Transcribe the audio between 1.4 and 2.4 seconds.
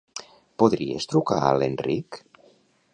a l'Enric?